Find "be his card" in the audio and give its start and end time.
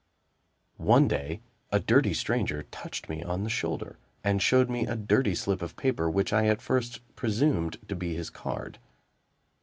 7.95-8.79